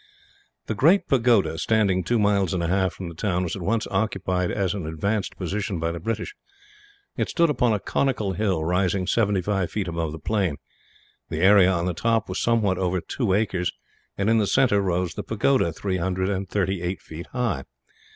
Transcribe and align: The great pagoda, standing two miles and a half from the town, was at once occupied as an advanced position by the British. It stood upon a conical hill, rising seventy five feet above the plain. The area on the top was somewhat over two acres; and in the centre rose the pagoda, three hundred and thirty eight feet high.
The 0.65 0.73
great 0.73 1.07
pagoda, 1.07 1.59
standing 1.59 2.03
two 2.03 2.17
miles 2.17 2.55
and 2.55 2.63
a 2.63 2.67
half 2.67 2.91
from 2.93 3.07
the 3.07 3.13
town, 3.13 3.43
was 3.43 3.55
at 3.55 3.61
once 3.61 3.85
occupied 3.91 4.49
as 4.49 4.73
an 4.73 4.87
advanced 4.87 5.37
position 5.37 5.79
by 5.79 5.91
the 5.91 5.99
British. 5.99 6.33
It 7.17 7.29
stood 7.29 7.51
upon 7.51 7.71
a 7.71 7.79
conical 7.79 8.33
hill, 8.33 8.65
rising 8.65 9.05
seventy 9.05 9.41
five 9.43 9.69
feet 9.69 9.87
above 9.87 10.11
the 10.11 10.17
plain. 10.17 10.55
The 11.29 11.41
area 11.41 11.71
on 11.71 11.85
the 11.85 11.93
top 11.93 12.27
was 12.27 12.39
somewhat 12.39 12.79
over 12.79 12.99
two 12.99 13.35
acres; 13.35 13.71
and 14.17 14.27
in 14.27 14.39
the 14.39 14.47
centre 14.47 14.81
rose 14.81 15.13
the 15.13 15.21
pagoda, 15.21 15.71
three 15.71 15.97
hundred 15.97 16.29
and 16.29 16.49
thirty 16.49 16.81
eight 16.81 16.99
feet 17.03 17.27
high. 17.27 17.65